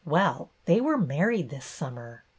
Well, 0.03 0.49
they 0.65 0.81
were 0.81 0.97
married 0.97 1.51
this 1.51 1.63
summer." 1.63 2.23